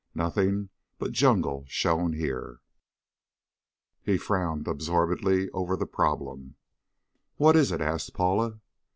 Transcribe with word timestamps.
Nothing 0.15 0.69
but 0.97 1.11
jungle 1.11 1.63
shown 1.67 2.13
here!" 2.13 2.61
He 4.01 4.17
frowned 4.17 4.67
absorbedly 4.67 5.47
over 5.51 5.75
the 5.75 5.85
problem. 5.85 6.55
"What 7.35 7.55
is 7.55 7.71
it?" 7.71 7.81
asked 7.81 8.11
Paula. 8.15 8.61